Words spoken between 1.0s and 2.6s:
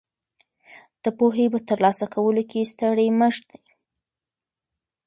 د پوهې په ترلاسه کولو